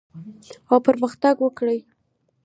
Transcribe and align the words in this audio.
او 0.69 0.77
پرمختګ 0.87 1.35
وکړي 1.41 1.79